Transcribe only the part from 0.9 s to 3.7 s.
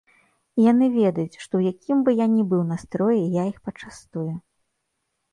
ведаюць, што ў якім бы я ні быў настроі, я іх